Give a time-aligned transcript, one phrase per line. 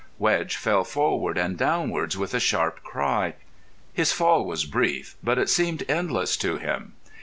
[0.17, 3.35] Wedge fell forward and downwards with a sharp cry.
[3.93, 6.93] His fall was brief, but it seemed endless to him.